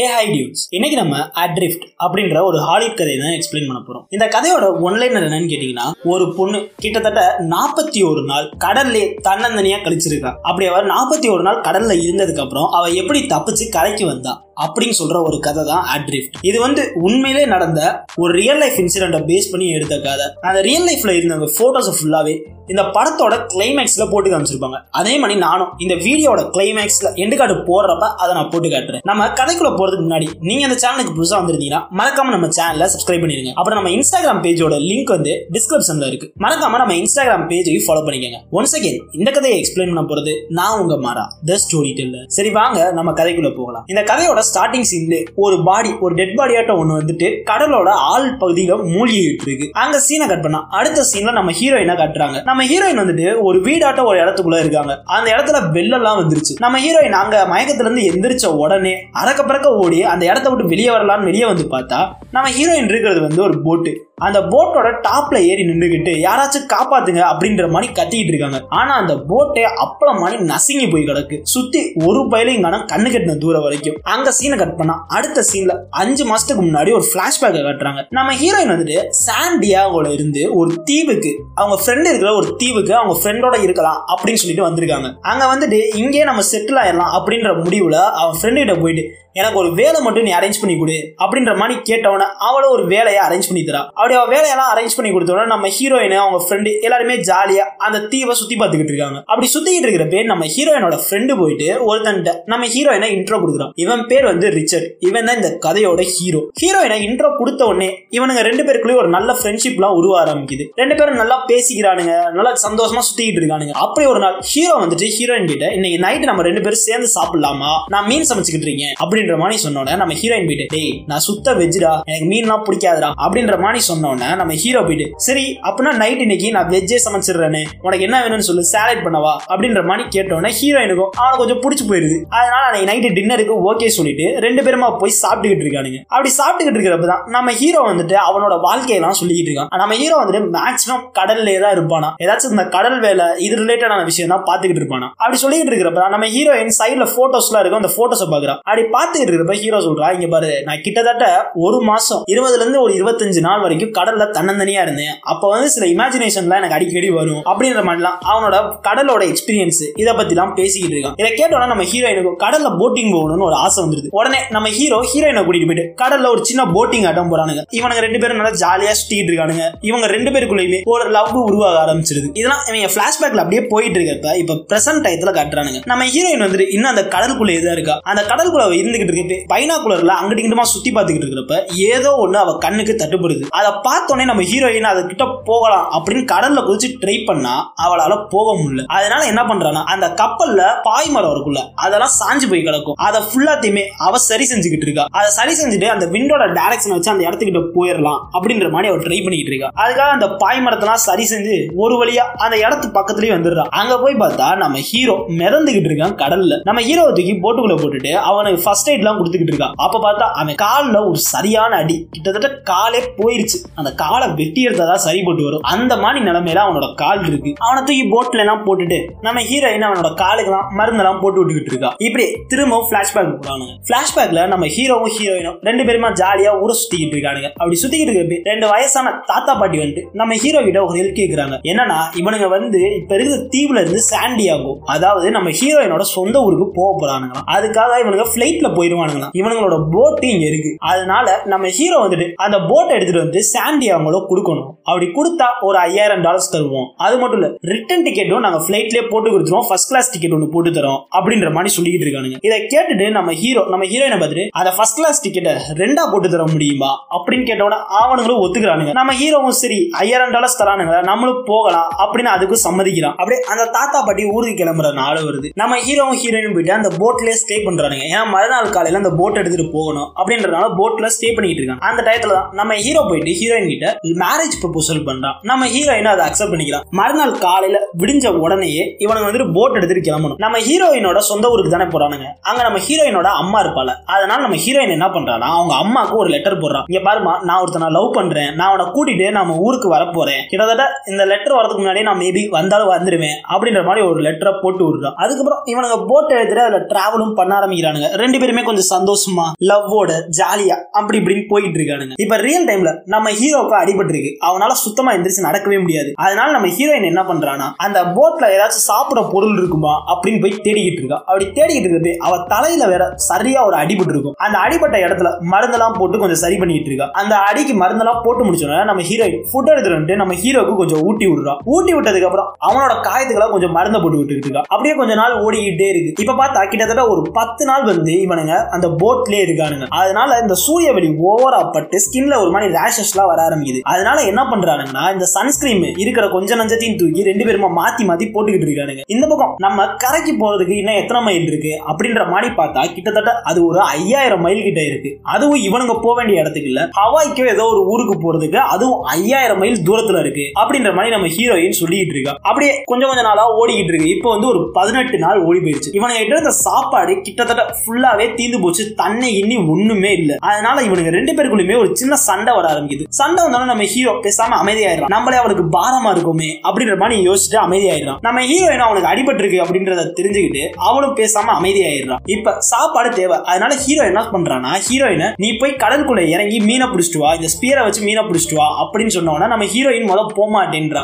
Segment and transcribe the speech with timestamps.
[0.00, 4.04] ஹே high dudes இன்னைக்கு நம்ம adrift அப்படின்ற ஒரு ஹாலிவுட் கதையை தான் எக்ஸ்பிளைன் பண்ண போறோம்.
[4.08, 10.32] இந்த கதையோட ஒன்லைனர் என்னன்னு கேட்டீங்கன்னா ஒரு பொண்ணு கிட்டத்தட்ட நாற்பத்தி ஒரு நாள் கடல்லே தன்னந்தனியா கழிச்சிருக்கா.
[10.42, 14.32] அப்படி அவர் நாற்பத்தி ஒரு நாள் கடல்ல இருந்ததுக்கு அப்புறம் அவ எப்படி தப்பிச்சு கரைக்கு வந்தா?
[14.64, 17.80] அப்படின்னு சொல்ற ஒரு கதை தான் அட்ரிஃப்ட் இது வந்து உண்மையிலே நடந்த
[18.22, 20.28] ஒரு ரியல் லைஃப் இன்சிடென்ட்டை பேஸ் பண்ணி எடுத்த கதை.
[20.48, 22.34] அந்த ரியல் லைஃப்ல இருந்த போட்டோஸ் ஃபுல்லாவே
[22.72, 24.78] இந்த படத்தோட கிளைமேக்ஸ்ல போட்டு காமிச்சிருப்பாங்க.
[24.98, 29.02] அதே மாதிரி நானும் இந்த வீடியோட கிளைமேக்ஸ்ல எண்டு கார்டு போடுறப்ப அதை நான் போட்டு காட்டுறேன்.
[29.10, 33.52] நம்ம கதைக்குள்ள போறதுக்கு முன்னாடி நீங்க அந்த சேனலுக்கு புதுசா வந்திருந்தீங்கன்னா மறக்காம நம்ம சேனல சப்ஸ்கிரைப் பண்ணிருங்க.
[33.58, 36.28] அப்புறம் நம்ம இன்ஸ்டாகிராம் பேஜோட லிங்க் வந்து டிஸ்கிரிப்ஷன்ல இருக்கு.
[36.44, 38.40] மறக்காம நம்ம இன்ஸ்டாகிராம் பேஜையும் ஃபாலோ பண்ணிக்கோங்க.
[38.58, 42.78] ஒன்ஸ் அகேன் இந்த கதையை எக்ஸ்பிளைன் பண்ண போறது நான் உங்க மாறா த ஸ்டோரி டெல்லர் சரி வாங்க
[43.00, 43.84] நம்ம கதைக்குள்ள போகலாம்.
[43.94, 49.48] இந்த கதையோட ஸ்டார்டிங் சீன்ல ஒரு பாடி ஒரு டெட் பாடியாட்டம் ஒன்று வந்துட்டு கடலோட ஆள் பகுதியில மூழ்கிட்டு
[49.48, 49.70] இருக்கு.
[49.72, 52.42] அங்க சீனை கட் பண்ணா அடுத்த சீன்ல நம்ம ஹீரோயினா காட்டுறாங்க.
[52.44, 55.00] நம்ம ஹீரோயின் வந்துட்டு ஒரு வீடாட்ட ஒரு இடத்துக்குள்ள இருக்காங்க.
[55.04, 56.54] அந்த இடத்துல வெள்ளெல்லாம் வந்துருச்சு.
[56.58, 61.24] நம்ம ஹீரோயின் அங்க மயக்கத்துல இருந்து எந்திரிச்ச உடனே அறக்க பறக்க ஓடி அந்த இடத்த விட்டு வெளியே வரலாம்னு
[61.24, 61.98] வெளியே வந்து பார்த்தா
[62.34, 63.92] நம்ம ஹீரோயின் இருக்கிறது வந்து ஒரு போட்டு
[64.26, 68.58] அந்த போட்டோட டாப்ல ஏறி நின்றுகிட்டு யாராச்சும் காப்பாத்துங்க அப்படின்ற மாதிரி கத்திக்கிட்டு இருக்காங்க.
[68.68, 71.36] ஆனா அந்த போட்டே அப்பளம் மாதிரி நசுங்கி போய் கிடக்கு.
[71.52, 73.96] சுத்தி ஒரு பயலையும் காண கண்ணு கட்டின தூரம் வரைக்கும்.
[74.14, 78.02] அங்க சீனை கட் பண்ணா அடுத்த சீன்ல அஞ்சு மாசத்துக்கு முன்னாடி ஒரு பிளாஷ்பேக்கை காட்டுறாங்க.
[78.18, 83.98] நம்ம ஹீரோயின் வந்துட்டு சாண்டியாவோட இருந்து ஒரு தீவுக்கு அவங்க ஃப்ரெண்ட் இருக்கிற ஒரு தீவுக்கு அவங்க ஃப்ரெண்டோட இருக்கலாம்
[84.12, 85.10] அப்படின்னு சொல்லிட்டு வந்திருக்காங்க.
[85.32, 90.00] அங்க வந்துட்டு இங்கே நம்ம செட்டில் ஆயிடலாம் அப்படின்ற முடிவுல அவன் ஃப்ரெண்டு கிட்ட போயிட்டு எனக்கு ஒரு வேலை
[90.00, 93.82] மட்டும் நீ அரேஞ்ச் பண்ணி கொடு அப்படின்ற மாதிரி கேட்டவொடனே அவளை ஒரு வேலையை அரேஞ்ச் பண்ணி தரா.
[93.86, 98.56] அப்படி அவள் வேலையெல்லாம் அரேஞ்ச் பண்ணி கொடுத்தோட நம்ம ஹீரோயின் அவங்க ஃப்ரெண்டு எல்லாருமே ஜாலியா அந்த தீவை சுத்தி
[98.56, 99.22] பார்த்துக்கிட்டு இருக்காங்க.
[99.26, 103.70] அப்படி சுத்திக்கிட்டு இருக்கிற நம்ம ஹீரோயினோட ஃப்ரெண்டு போயிட்டு ஒருத்தன்ட்ட நம்ம ஹீரோயினை இன்ட்ரோ கொடுக்குறான்.
[103.74, 104.88] இவன் பேர் வந்து ரிச்சர்ட்.
[104.98, 109.96] இவன் தான் இந்த கதையோட ஹீரோ ஹீரோயினை இன்ட்ரோ கொடுத்த உடனே இவனுங்க ரெண்டு பேருக்குள்ளேயும் ஒரு நல்ல ஃப்ரெண்ட்ஷிப்லாம்
[110.00, 110.66] உருவ ஆரம்பிக்குது.
[110.74, 113.70] ரெண்டு பேரும் நல்லா பேசிக்கிறானுங்க நல்லா சந்தோஷமா சுத்திக்கிட்டு இருக்கானுங்க.
[113.70, 117.72] அப்படி ஒரு நாள் ஹீரோ வந்துட்டு ஹீரோயின் கிட்ட இன்னைக்கு நைட்டு நம்ம ரெண்டு பேரும் சேர்ந்து சாப்பிடலாமா?
[117.88, 118.94] நான் மீன் சமைச்சுக்கிட்டு இருக்கேன்.
[119.20, 123.80] அப்படின்ற மாதிரி சொன்னோட நம்ம ஹீரோயின் போயிட்டு டேய் நான் சுத்த வெஜ்டா எனக்கு மீன்லாம் பிடிக்காதுடா அப்படின்ற மாதிரி
[123.88, 128.62] சொன்னோட நம்ம ஹீரோ போயிட்டு சரி அப்படின்னா நைட் இன்னைக்கு நான் வெஜ்ஜே சமைச்சிடுறேன்னு உனக்கு என்ன வேணும்னு சொல்லு
[128.70, 129.32] சாலட் பண்ணவா?
[129.52, 132.16] அப்படின்ற மாதிரி கேட்டோன்னே ஹீரோயினுக்கும் அவனை கொஞ்சம் பிடிச்சி போயிருது.
[132.38, 136.00] அதனால அன்னைக்கு நைட்டு டின்னருக்கு ஓகே சொல்லிட்டு ரெண்டு பேருமா போய் சாப்பிட்டுக்கிட்டு இருக்கானுங்க.
[136.14, 139.70] அப்படி சாப்பிட்டுக்கிட்டு இருக்கிறப்ப தான் நம்ம ஹீரோ வந்துட்டு அவனோட வாழ்க்கையெல்லாம் சொல்லிக்கிட்டு இருக்கான்.
[139.82, 142.10] நம்ம ஹீரோ வந்துட்டு மேக்ஸிமம் கடல்லே தான் இருப்பானா?
[142.24, 145.10] ஏதாச்சும் இந்த கடல் வேலை இது ரிலேட்டடான விஷயம் தான் பார்த்துக்கிட்டு இருப்பானா?
[145.22, 148.60] அப்படி சொல்லிக்கிட்டு இருக்கிறப்ப தான் நம்ம ஹீரோயின் சைடில் போட்டோஸ்லாம் இருக்கும் அந்த போட்டோஸை பார்க்குறான்.
[148.68, 151.24] அப்படி பார்த்து பார்த்துட்டு இருக்கிறப்ப ஹீரோ சொல்றா இங்க பாரு நான் கிட்டத்தட்ட
[151.66, 155.14] ஒரு மாசம் இருபதுல இருந்து ஒரு இருபத்தஞ்சு நாள் வரைக்கும் கடல்ல தன்னந்தனியா இருந்தேன்.
[155.32, 158.56] அப்ப வந்து சில இமேஜினேஷன்லாம் எனக்கு அடிக்கடி வரும் அப்படின்ற மாதிரிலாம் அவனோட
[158.88, 161.16] கடலோட எக்ஸ்பீரியன்ஸ் இதை பத்தி எல்லாம் பேசிக்கிட்டு இருக்கான்.
[161.22, 164.10] இதை கேட்டோன்னா நம்ம ஹீரோயினுக்கு கடல்ல போட்டிங் போகணும்னு ஒரு ஆசை வந்துருது.
[164.20, 167.64] உடனே நம்ம ஹீரோ ஹீரோயினை கூட்டிட்டு போயிட்டு கடல்ல ஒரு சின்ன போட்டிங் ஆட்டம் போறானுங்க.
[167.78, 169.66] இவனுங்க ரெண்டு பேரும் நல்லா ஜாலியா சுட்டிட்டு இருக்கானுங்க.
[169.90, 172.30] இவங்க ரெண்டு பேருக்குள்ளயுமே ஒரு லவ் உருவாக ஆரம்பிச்சிருது.
[172.40, 175.80] இதெல்லாம் இவங்க பிளாஷ்பேக்ல அப்படியே போயிட்டு இருக்கப்ப இப்ப பிரசன்ட் டயத்துல காட்டுறானுங்க.
[175.92, 177.96] நம்ம ஹீரோயின் வந்துட்டு இன்னும் அந்த கடலுக்குள்ள இதா இருக்கா.
[178.10, 181.56] அந்த கடலுக்குள்ள இருந்து இருந்துகிட்டு இருக்கு பைனாக்குலர்ல அங்கிட்டு இங்கிட்டுமா சுத்தி பார்த்துக்கிட்டு இருக்கிறப்ப
[181.94, 183.44] ஏதோ ஒண்ணு அவ கண்ணுக்கு தட்டுப்படுது.
[183.58, 188.84] அதை பார்த்தோன்னே நம்ம ஹீரோயின் அதை கிட்ட போகலாம் அப்படின்னு கடல்ல குதிச்சு ட்ரை பண்ணா அவளால போக முடியல.
[188.98, 192.96] அதனால என்ன பண்றானா அந்த கப்பல்ல பாய்மரம் இருக்குல்ல அதெல்லாம் சாஞ்சு போய் கிடக்கும்.
[193.06, 195.04] அதை ஃபுல்லாத்தையுமே அவ சரி செஞ்சுக்கிட்டு இருக்கா.
[195.18, 199.52] அதை சரி செஞ்சுட்டு அந்த விண்டோட டைரக்ஷன் வச்சு அந்த இடத்துக்கிட்ட போயிடலாம் அப்படின்ற மாதிரி அவர் ட்ரை பண்ணிக்கிட்டு
[199.52, 199.70] இருக்கா.
[199.82, 204.78] அதுக்காக அந்த பாய்மரத்தெல்லாம் சரி செஞ்சு ஒரு வழியா அந்த இடத்து பக்கத்துலயே வந்துடுறான் அங்க போய் பார்த்தா நம்ம
[204.90, 206.56] ஹீரோ மிதந்துகிட்டு இருக்கான் கடல்ல.
[206.68, 211.00] நம்ம ஹீரோவை தூக்கி போட்டுக்குள்ள போட்டுட்டு அவனுக்கு ஃபர்ஸ்ட் எய்ட் எல்லாம் கொடுத்துக்கிட்டு இருக்கான் அப்ப பார்த்தா அவன் காலில்
[211.10, 211.96] ஒரு சரியான அடி.
[212.10, 213.58] கிட்டத்தட்ட காலே போயிருச்சு.
[213.74, 215.64] அந்த காலை வெட்டி எடுத்தாதான் சரிபட்டு வரும்.
[215.74, 217.52] அந்த மாதிரி நிலைமையில அவனோட கால் இருக்கு.
[217.58, 221.94] அவனை தூக்கி போட்ல எல்லாம் போட்டுட்டு நம்ம ஹீரோயின் அவனோட காலுக்கெல்லாம் மருந்தெல்லாம் போட்டு விட்டுக்கிட்டு இருக்கா.
[221.98, 223.74] இப்படி திரும்பவும் பிளாஷ்பேக் போறானுங்க.
[223.90, 227.48] பிளாஷ்பேக்ல நம்ம ஹீரோவும் ஹீரோயினும் ரெண்டு பேருமா ஜாலியா ஊரை சுத்திக்கிட்டு இருக்கானுங்க.
[227.52, 231.98] அப்படி சுத்திக்கிட்டு இருக்க ரெண்டு வயசான தாத்தா பாட்டி வந்துட்டு நம்ம ஹீரோ கிட்ட ஒரு ஹெல்ப் கேட்கிறாங்க என்னன்னா
[232.20, 237.46] இவனுங்க வந்து இப்ப இருக்கிற தீவுல இருந்து சாண்டியாகும் அதாவது நம்ம ஹீரோயினோட சொந்த ஊருக்கு போக போறானுங்களாம்.
[237.56, 240.72] அதுக்காக இவனுங்க பிளைட்ல போயிருவானுங்களாம் இவனுங்களோட போட்டு இங்க இருக்கு.
[240.92, 244.68] அதனால நம்ம ஹீரோ வந்துட்டு அந்த போட்டை எடுத்துட்டு வந்து சாண்டியாகோல கொடுக்கணும்.
[244.88, 246.88] அப்படி கொடுத்தா ஒரு ஐயாயிரம் டாலர்ஸ் தருவோம்.
[247.06, 249.66] அது மட்டும் இல்ல ரிட்டர்ன் டிக்கெட்டும் நாங்க பிளைட்லயே போட்டு கொடுத்துருவோம்.
[249.68, 252.38] ஃபர்ஸ்ட் கிளாஸ் டிக்கெட் ஒன்று போட்டு தரோம் அப்படின்ற மாதிரி சொல்லிக்கிட்டு இருக்கானுங்க.
[252.48, 256.90] இதை கேட்டுட்டு நம்ம ஹீரோ நம்ம ஹீரோயினை பார்த்துட்டு அந்த ஃபர்ஸ்ட் கிளாஸ் டிக்கெட்டை ரெண்டா போட்டு தர முடியுமா?
[257.16, 258.94] அப்படின்னு கேட்டோட அவனுங்களும் ஒத்துக்கிறானுங்க.
[259.00, 263.16] நம்ம ஹீரோவும் சரி ஐயாயிரம் டாலர்ஸ் தரானுங்க நம்மளும் போகலாம் அப்படின்னு அதுக்கும் சம்மதிக்கிறான்.
[263.20, 265.50] அப்படியே அந்த தாத்தா பாட்டி ஊருக்கு கிளம்புற நாள் வருது.
[265.62, 268.04] நம்ம ஹீரோவும் ஹீரோயினும் போயிட்டு அந்த போட்லயே ஸ்டே பண்றானுங்க.
[268.12, 271.84] ஏன்னா மறுநாள் காலையில அந்த போட் எடுத்துட்டு போகணும் அப்படின்றதுனால போட்ல ஸ்டே பண்ணிட்டு இருக்காங்க.
[271.90, 273.88] அந்த டயத்துல தான் நம்ம ஹீரோ போயிட்டு ஹீரோயின் கிட்ட
[274.22, 275.36] மேரேஜ் ப்ரொபோசல் பண்றான்.
[275.50, 276.86] நம்ம ஹீரோயின் அதை அக்செப்ட் பண்ணிக்கிறான்.
[277.00, 280.38] மறுநாள் காலையில விடிஞ்ச உடனேயே இவனை வந்துட்டு போட் எடுத்துட்டு கிளம்பணும்.
[280.44, 282.26] நம்ம ஹீரோயினோட சொந்த ஊருக்கு தானே போறானுங்க.
[282.50, 283.92] அங்க நம்ம ஹீரோயினோட அம்மா இருப்பாள்.
[284.14, 286.86] அதனால நம்ம ஹீரோயின் என்ன பண்றானா அவங்க அம்மாக்கு ஒரு லெட்டர் போடுறான்.
[286.90, 288.50] இங்க பாருமா நான் ஒருத்தனை லவ் பண்றேன்.
[288.58, 292.92] நான் அவனை கூட்டிட்டு நம்ம ஊருக்கு வர போறேன் கிட்டத்தட்ட இந்த லெட்டர் வரதுக்கு முன்னாடி நான் மேபி வந்தாலும்
[292.94, 295.16] வந்துருவேன் அப்படின்ற மாதிரி ஒரு லெட்டரை போட்டு விடுறான்.
[295.24, 298.08] அதுக்கப்புறம் இவனுங்க போட் எடுத்துட்டு அதுல டிராவலும் பண்ண ஆரம்பிக்கிறானுங்க.
[298.22, 303.30] ரெண்டு பேருமே எல்லாருமே கொஞ்சம் சந்தோஷமா லவ்வோட ஜாலியா அப்படி இப்படின்னு போயிட்டு இருக்கானுங்க இப்ப ரியல் டைம்ல நம்ம
[303.40, 306.10] ஹீரோக்கு அடிபட்டு இருக்கு அவனால சுத்தமா எந்திரிச்சு நடக்கவே முடியாது.
[306.24, 311.18] அதனால நம்ம ஹீரோயின் என்ன பண்றானா அந்த போட்ல ஏதாச்சும் சாப்பிட பொருள் இருக்குமா அப்படின்னு போய் தேடிக்கிட்டு இருக்கா.
[311.26, 316.22] அப்படி தேடிக்கிட்டு இருக்கிறது அவ தலையில வேற சரியா ஒரு அடிபட்டு இருக்கும் அந்த அடிபட்ட இடத்துல மருந்தெல்லாம் போட்டு
[316.22, 317.08] கொஞ்சம் சரி பண்ணிட்டு இருக்கா.
[317.20, 321.54] அந்த அடிக்கு மருந்தெல்லாம் போட்டு முடிச்சோன்னா நம்ம ஹீரோயின் ஃபுட் எடுத்துட்டு நம்ம ஹீரோக்கு கொஞ்சம் ஊட்டி விடுறா.
[321.74, 324.64] ஊட்டி விட்டதுக்கு அப்புறம் அவனோட காயத்துக்கெல்லாம் கொஞ்சம் மருந்தை போட்டு விட்டுக்கிட்டு இருக்கா.
[324.68, 326.10] அப்படியே கொஞ்ச நாள் ஓடிக்கிட்டே இருக்கு.
[326.22, 329.86] இப்ப பார்த்தா கிட்டத்தட்ட ஒரு பத்து நாள் வந்து இவனுங்க அந்த போட்லயே இருக்கானுங்க.
[329.88, 333.80] அதனால இந்த சூரிய வெளி ஓவரா பட்டு ஸ்கின்ல ஒரு மாதிரி ரேஷஸ் வர ஆரம்பிக்குது.
[333.80, 339.00] அதனால என்ன பண்றானுங்கன்னா இந்த சன்ஸ்கிரீம் இருக்கிற கொஞ்ச நஞ்சத்தையும் தூக்கி ரெண்டு பேருமா மாத்தி மாத்தி போட்டுக்கிட்டு இருக்கானுங்க.
[339.06, 341.80] இந்த பக்கம் நம்ம கரைக்கு போறதுக்கு இன்னும் எத்தனை மைல் இருக்கு?
[341.88, 345.18] அப்படின்ற மாதிரி பார்த்தா கிட்டத்தட்ட அது ஒரு ஐயாயிரம் மைல் கிட்ட இருக்கு.
[345.22, 346.88] அதுவும் இவனுங்க போக வேண்டிய இடத்துக்கு இல்ல.
[347.00, 350.50] ஹவாய்க்கு ஏதோ ஒரு ஊருக்கு போறதுக்கு அதுவும் ஐயாயிரம் மைல் தூரத்துல இருக்கு.
[350.60, 352.38] அப்படின்ற மாதிரி நம்ம ஹீரோயின் சொல்லிட்டு இருக்கா.
[352.42, 354.08] அப்படியே கொஞ்சம் கொஞ்ச நாளா ஓடிக்கிட்டு இருக்கு.
[354.08, 358.84] இப்போ வந்து ஒரு பதினெட்டு நாள் ஓடி போயிருச்சு இவனுங்க கிட்ட இருந்த சாப்பாடு கிட்டத்தட்ட ஃபுல்லாவே தீந்து போச்சு
[358.94, 360.32] தண்ணி இன்னி ஒண்ணுமே இல்ல.
[360.40, 363.06] அதனால இவனுங்க ரெண்டு பேருக்குள்ளயுமே ஒரு சின்ன சண்டை வர ஆரம்பிக்குது.
[363.10, 368.42] சண்டை வந்தாலும் நம்ம ஹீரோ பேசாம அமைதியாயிடும் நம்மளே அவனுக்கு பாரமா இருக்குமே அப்படின்ற மாதிரி யோசிச்சுட்டு அமைதியாயிடுறான் நம்ம
[368.42, 373.38] ஹீரோயின் அவனுக்கு அடிபட்டு இருக்கு அப்படின்றத தெரிஞ்சுக்கிட்டு அவனும் பேசாம அமைதியாயிடுறான் இப்ப சாப்பாடு தேவை.
[373.44, 378.00] அதனால ஹீரோ என்ன பண்றானா ஹீரோயினை நீ போய் கடலுக்குள்ள இறங்கி மீனை பிடிச்சிட்டு வா இந்த ஸ்பியரை வச்சு
[378.02, 380.48] மீனை பிடிச்சிட்டு வா அப்படின்னு சொன்னோன்னா நம்ம ஹீரோயின் முதல்ல போக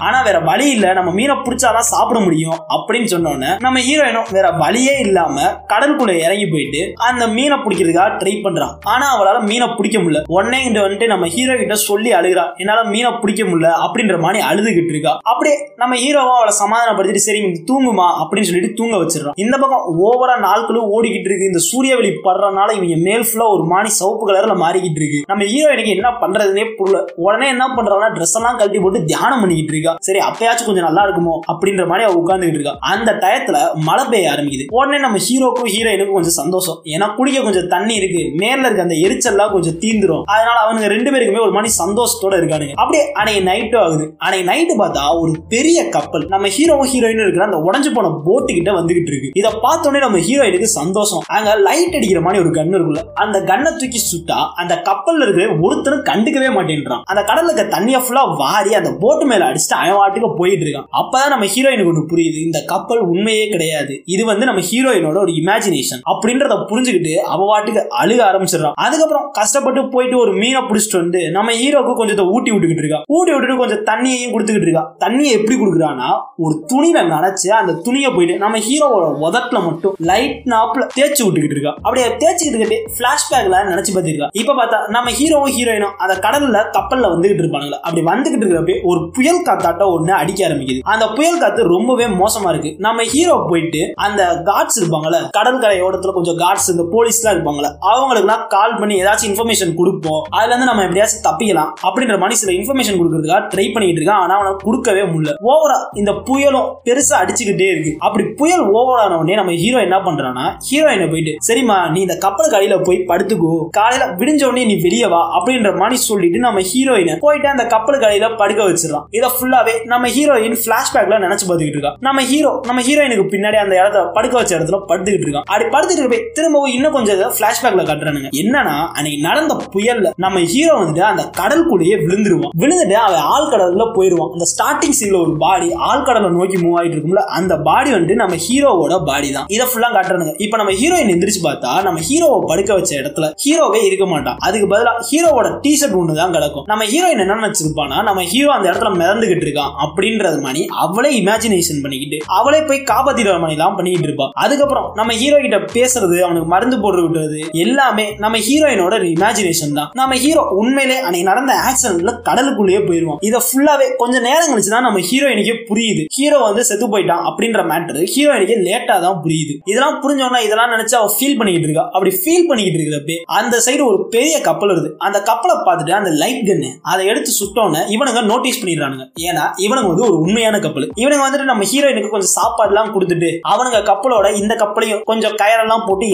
[0.06, 4.94] ஆனா வேற வழி இல்ல நம்ம மீனை பிடிச்சாதான் சாப்பிட முடியும் அப்படின்னு சொன்னோன்னே நம்ம ஹீரோயினும் வேற வழியே
[4.99, 5.37] இல்லாம
[5.69, 8.72] கடலுக்குள்ள இறங்கி போயிட்டு அந்த அந்த மீனை பிடிக்கிறதுக்காக ட்ரை பண்றான்.
[8.94, 10.22] ஆனா அவளால மீனை பிடிக்க முடியல.
[10.36, 12.44] உடனே இங்க வந்துட்டு நம்ம ஹீரோ கிட்ட சொல்லி அழுகிறா.
[12.62, 15.12] என்னால மீனை பிடிக்க முடியல அப்படின்ற மாதிரி அழுதுகிட்டு இருக்கா.
[15.32, 17.40] அப்படியே நம்ம ஹீரோவும் அவளை சமாதானப்படுத்திட்டு சரி
[17.70, 21.50] தூங்குமா அப்படின்னு சொல்லிட்டு தூங்க வச்சிடறான் இந்த பக்கம் ஓவரா நாட்களும் ஓடிக்கிட்டு இருக்கு.
[21.50, 25.20] இந்த சூரிய வெளி படுறதுனால இவங்க மேல் ஃபுல்லா ஒரு மாணி சிவப்பு கலர்ல மாறிக்கிட்டு இருக்கு.
[25.32, 27.00] நம்ம ஹீரோயினுக்கு என்ன பண்றதுனே புரியல.
[27.26, 29.94] உடனே என்ன பண்றாங்கன்னா ட்ரெஸ் எல்லாம் கழட்டி போட்டு தியானம் பண்ணிக்கிட்டு இருக்கா.
[30.08, 32.76] சரி அப்பயாச்சும் கொஞ்சம் நல்லா இருக்குமோ அப்படின்ற மாதிரி அவ உட்காந்துக்கிட்டு இருக்கா.
[32.92, 33.58] அந்த டயத்துல
[33.88, 34.66] மழை பெய்ய ஆரம்பிக்குது.
[34.78, 36.78] உடனே நம்ம ஹீரோக்கும் ஹீரோயினுக்கும் கொஞ்சம் சந்தோஷம்.
[36.94, 38.32] ஏன்னா குடிக்க கொஞ்சம் தண்ணி இருக்கு.
[38.37, 40.23] மேல இருக்க அந்த எரிச்சல்லாம் கொஞ்சம் தீந்துரும்.
[40.23, 42.73] அதனால அவனுங்க ரெண்டு பேருக்குமே ஒரு மாதிரி சந்தோஷத்தோட இருக்கானுங்க.
[42.73, 44.14] அப்படியே அன்னைக்கு நைட்டும் ஆகுது.
[44.19, 48.73] அன்னைக்கு நைட்டு பார்த்தா ஒரு பெரிய கப்பல் நம்ம ஹீரோவும் ஹீரோயினும் இருக்கிற அந்த உடஞ்சு போன போட்டு கிட்ட
[48.73, 49.31] வந்துகிட்டு இருக்கு.
[49.35, 51.23] இதை பார்த்தோன்னே நம்ம ஹீரோயினுக்கு சந்தோஷம்.
[51.26, 56.05] அங்க லைட் அடிக்கிற மாதிரி ஒரு கன் இருக்குல்ல அந்த கண்ணை தூக்கி சுட்டா அந்த கப்பல்ல இருக்கிற ஒருத்தரும்
[56.05, 57.02] கண்டுக்கவே மாட்டேன்றான்.
[57.05, 60.87] அந்த கடல்ல இருக்க தண்ணியை ஃபுல்லா வாரி அந்த போட்டு மேல அடிச்சுட்டு அவன் வாட்டுக்கு போயிட்டு இருக்கான்.
[60.93, 62.44] அப்பதான் நம்ம ஹீரோயினுக்கு ஒன்று புரியுது.
[62.44, 64.02] இந்த கப்பல் உண்மையே கிடையாது.
[64.05, 70.19] இது வந்து நம்ம ஹீரோயினோட ஒரு இமேஜினேஷன் அப்படின்றத புரிஞ்சுக்கிட்டு அவ வாட்டுக்கு அழுக ஆரம்பிச்சிடறான் அதுக்கப்புறம் கஷ்டப்பட்டு போயிட்டு
[70.19, 73.02] ஒரு மீனை பிடிச்சிட்டு வந்து நம்ம ஹீரோக்கு கொஞ்சத்தை ஊட்டி விட்டுக்கிட்டு இருக்கா.
[73.06, 74.96] ஊட்டி விட்டுட்டு கொஞ்சம் தண்ணியையும் கொடுத்துக்கிட்டு இருக்கா.
[75.04, 80.82] தண்ணியை எப்படி கொடுக்குறான்னா ஒரு துணியில நினைச்சு அந்த துணியை போயிட்டு நம்ம ஹீரோவோட உதட்டுல மட்டும் லைட் நாப்ல
[80.96, 81.72] தேய்ச்சி விட்டுக்கிட்டு இருக்கா.
[81.82, 84.28] அப்படியே தேய்ச்சிக்கிட்டு இருக்கே பிளாஷ்பேக்ல நினைச்சு பார்த்திருக்கா.
[84.32, 89.44] இப்ப பார்த்தா நம்ம ஹீரோவும் ஹீரோயினும் அந்த கடல்ல கப்பல்ல வந்துகிட்டு இருப்பானுங்களா அப்படி வந்துகிட்டு இருக்கிறப்ப ஒரு புயல்
[89.46, 90.81] காத்தாட்டம் ஒண்ணு அடிக்க ஆரம்பிக்குது.
[90.82, 92.75] அந்த புயல் காத்து ரொம்பவே மோசமா இருக்கு.
[92.78, 95.75] நம்ம ஹீரோ போயிட்டு அந்த காட்ஸ் இருப்பாங்கல்ல கடல் கரை
[96.16, 100.23] கொஞ்சம் காட்ஸ் இந்த போலீஸ் எல்லாம் இருப்பாங்கல்ல அவங்களுக்குலாம் கால் பண்ணி ஏதாச்சும் இன்ஃபர்மேஷன் கொடுப்போம்.
[100.37, 101.71] அதுல இருந்து நம்ம எப்படியாச்சும் தப்பிக்கலாம்.
[101.88, 104.23] அப்படின்ற மாதிரி சில இன்ஃபர்மேஷன் கொடுக்கறதுக்காக ட்ரை பண்ணிட்டு இருக்கான்.
[104.25, 105.35] ஆனா அவனை கொடுக்கவே முடியல.
[105.53, 107.93] ஓவரா இந்த புயலும் பெருசா அடிச்சுக்கிட்டே இருக்கு.
[108.06, 112.77] அப்படி புயல் ஓவரான உடனே நம்ம ஹீரோ என்ன பண்றான்னா ஹீரோயினை போயிட்டு சரிம்மா நீ இந்த கப்பல் கடையில
[112.88, 113.53] போய் படுத்துக்கோ.
[113.79, 118.29] காலையில விடிஞ்ச உடனே நீ வெளியே வா அப்படின்ற மாதிரி சொல்லிட்டு நம்ம ஹீரோயினை போயிட்டு அந்த கப்பல் கடையில
[118.43, 119.06] படுக்க வச்சிடலாம்.
[119.19, 124.05] இதை ஃபுல்லாவே நம்ம ஹீரோயின் பிளாஷ்பேக்ல நினைச்சு பார்த்துக்கிட்டு இருக்கா நம்ம ஹீரோ நம்ம ஹீரோயினுக்கு பின்னாடி அந்த இடத்துல
[124.17, 125.47] படுக்க வச்ச இடத்துல படுத்துக்கிட்டு இருக்கான்.
[125.50, 128.31] அப்படி படுத்துட்டு போய் திரும்பவும் இன்னும் கொஞ்சம் பிளாஷ்பேக்ல காட்டுறானுங்க.
[128.43, 132.52] என்னன்னா அன்னைக்கு நடந்த புயல்ல நம்ம ஹீரோ வந்து அந்த கடலுக்குள்ளேயே விழுந்துருவான்.
[132.62, 134.33] விழுந்துட்டு அவன் ஆழ்கடல்ல போயிருவான்.
[134.37, 138.95] அந்த ஸ்டார்டிங் சீன்ல ஒரு பாடி ஆழ்கடலை நோக்கி மூவ் ஆயிட்டு இருக்கும்ல அந்த பாடி வந்துட்டு நம்ம ஹீரோவோட
[139.11, 139.49] பாடி தான்.
[139.56, 140.35] இதை ஃபுல்லா காட்டுறானுங்க.
[140.47, 144.38] இப்ப நம்ம ஹீரோயின் எந்திரிச்சு பார்த்தா நம்ம ஹீரோவை படுக்க வச்ச இடத்துல ஹீரோவே இருக்க மாட்டான்.
[144.49, 146.66] அதுக்கு பதிலா ஹீரோவோட டிஷர்ட் ஒன்று தான் கிடக்கும்.
[146.73, 152.18] நம்ம ஹீரோயின் என்ன நினைச்சிருப்பானா நம்ம ஹீரோ அந்த இடத்துல மிதந்துகிட்டு இருக்கான் அப்படின்றது மாதிரி அவளே இமேஜினேஷன் பண்ணிக்கிட்டு
[152.38, 154.26] அவளே போய் காப்பாத்திடுற மணி எல்லாம் பண்ணிக்கிட்டு இருப்பா.
[154.45, 159.90] அதுக்கப்புறம் நம்ம ஹீரோ கிட்ட பேசுறது அவனுக்கு மருந்து போட்டு விட்டுறது எல்லாமே நம்ம ஹீரோயினோட இமேஜினேஷன் தான்.
[160.00, 165.02] நம்ம ஹீரோ உண்மையிலே அன்னைக்கு நடந்த ஆக்சிடென்ட்ல கடலுக்குள்ளேயே போயிருவோம் இதை ஃபுல்லாவே கொஞ்சம் நேரம் கழிச்சு தான் நம்ம
[165.11, 166.02] ஹீரோயினுக்கே புரியுது.
[166.16, 169.54] ஹீரோ வந்து செத்து போயிட்டான் அப்படின்ற மேட்டர் ஹீரோயினுக்கு லேட்டா தான் புரியுது.
[169.70, 171.85] இதெல்லாம் புரிஞ்சோன்னா இதெல்லாம் நினைச்சு அவ ஃபீல் பண்ணிக்கிட்டு இருக்கா.
[171.94, 174.90] அப்படி ஃபீல் பண்ணிக்கிட்டு இருக்கிறப்ப அந்த சைடு ஒரு பெரிய கப்பல் வருது.
[175.06, 179.06] அந்த கப்பலை பார்த்துட்டு அந்த லைட் கன்னு அதை எடுத்து சுட்டோன்னு இவனுங்க நோட்டீஸ் பண்ணிடுறானுங்க.
[179.28, 183.78] ஏன்னா இவனுங்க வந்து ஒரு உண்மையான கப்பல் இவனுங்க வந்துட்டு நம்ம ஹீரோயினுக்கு கொஞ்சம் சாப்பாடு எல்லாம் கொடுத்துட்டு அவனுங்க
[183.90, 186.04] கப்பலோட இந்த கப்பலையும் கொஞ்சம் கயரெல்லாம் போட்டு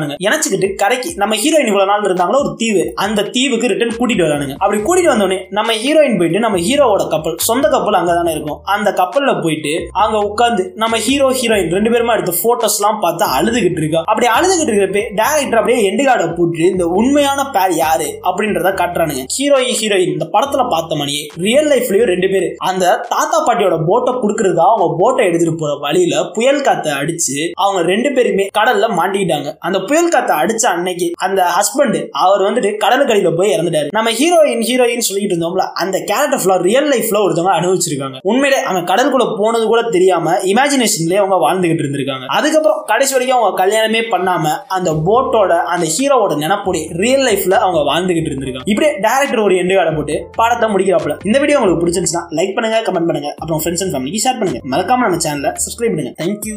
[0.00, 2.92] வரானுங்க இணைச்சுக்கிட்டு கரைக்கு நம்ம ஹீரோயின் இவ்வளவு நாள் இருந்தாங்களோ ஒரு தீவு.
[3.04, 4.54] அந்த தீவுக்கு ரிட்டர்ன் கூட்டிட்டு வரானுங்க.
[4.62, 8.60] அப்படி கூட்டிட்டு வந்தோடனே நம்ம ஹீரோயின் போயிட்டு நம்ம ஹீரோவோட கப்பல் சொந்த கப்பல் அங்கதானே இருக்கும்.
[8.74, 13.80] அந்த கப்பல்ல போயிட்டு அங்க உட்காந்து நம்ம ஹீரோ ஹீரோயின் ரெண்டு பேருமா எடுத்த போட்டோஸ் எல்லாம் பார்த்து அழுதுகிட்டு
[13.82, 14.02] இருக்கா.
[14.10, 18.08] அப்படி அழுதுகிட்டு இருக்கப்ப டேரக்டர் அப்படியே எண்டு கார்டை போட்டு இந்த உண்மையான பேர் யாரு?
[18.28, 19.24] அப்படின்றத காட்டுறானுங்க.
[19.36, 24.66] ஹீரோயின் ஹீரோயின் இந்த படத்துல பார்த்த மணியே ரியல் லைஃப்லயும் ரெண்டு பேரு அந்த தாத்தா பாட்டியோட போட்டை குடுக்கறதா
[24.72, 29.48] அவங்க போட்டை எடுத்துட்டு போற வழியில புயல் காத்த அடிச்சு அவங்க ரெண்டு பேருமே கடல்ல மாட்டிக்கிட்டாங்க.
[29.58, 33.88] அந்த புயல் காத்த அடிச்ச அன்னைக்கு அந்த ஹஸ்பண்ட் அவர் வந்துட்டு கடலுக்கடியில போய் இறந்துட்டாரு.
[33.98, 38.18] நம்ம ஹீரோயின் ஹீரோயின் சொல்லிட்டு இருந்தோம்ல அந்த கேரக்டர் ஃபுல்லா ரியல் லைஃப்ல ஒருத்தவங்க அனுபவிச்சிருக்காங்க.
[38.30, 42.26] உண்மையிலே அவன் கடலுக்குள்ள போனது கூட தெரியாம இமேஜினேஷன்லயே அவங்க வாழ்ந்துகிட்டு இருந்திருக்காங்க.
[42.38, 48.32] அதுக்கப்புறம் கடைசி வரைக்கும் அவங்க கல்யாணமே பண்ணாம அந்த போட்டோட அந்த ஹீரோவோட நினப்போடி ரியல் லைஃப்ல அவங்க வாழ்ந்துகிட்டு
[48.32, 48.68] இருந்திருக்காங்க.
[48.74, 53.10] இப்படியே டேரக்டர் ஒரு எண்டு கார்டை போட்டு பாடத்தை முடிக்கிறாப்ல இந்த வீடியோ உங்களுக்கு பிடிச்சிருந்துச்சுன்னா லைக் பண்ணுங்க கமெண்ட்
[53.12, 53.32] பண்ணுங்க.
[53.40, 54.60] அப்புறம் ஃப்ரெண்ட்ஸ் அண்ட் ஃபேமிலிக்கு ஷேர் பண்ணுங்க.
[54.74, 56.14] மறக்காம நம்ம சேனலை சப்ஸ்கிரைப் பண்ணுங்க.
[56.22, 56.56] தேங்க்யூ